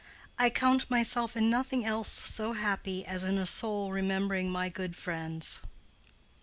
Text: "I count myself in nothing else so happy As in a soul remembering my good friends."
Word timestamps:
"I 0.39 0.49
count 0.49 0.89
myself 0.89 1.37
in 1.37 1.51
nothing 1.51 1.85
else 1.85 2.09
so 2.09 2.53
happy 2.53 3.05
As 3.05 3.23
in 3.23 3.37
a 3.37 3.45
soul 3.45 3.91
remembering 3.91 4.49
my 4.49 4.67
good 4.67 4.95
friends." 4.95 5.59